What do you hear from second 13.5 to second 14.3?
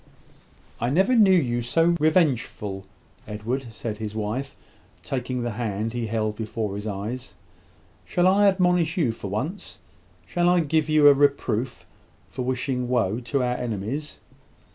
enemies?